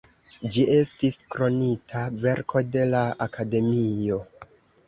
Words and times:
Ĝi 0.53 0.63
estis 0.75 1.19
Kronita 1.35 2.03
verko 2.25 2.65
de 2.77 2.89
la 2.95 3.03
Akademio. 3.27 4.19